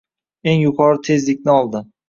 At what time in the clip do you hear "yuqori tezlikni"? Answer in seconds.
0.63-1.57